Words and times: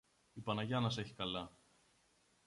Η 0.33 0.41
Παναγιά 0.41 0.79
να 0.79 0.89
σ' 0.89 0.97
έχει 0.97 1.13
καλά 1.13 1.51